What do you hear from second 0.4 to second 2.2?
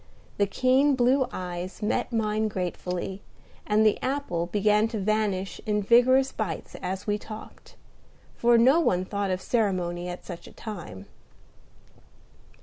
keen blue eyes met